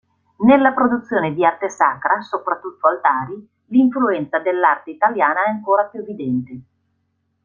[0.37, 3.35] Nella produzione di arte sacra, soprattutto altari,
[3.67, 6.61] l'influenza dell'arte italiana è ancora più evidente.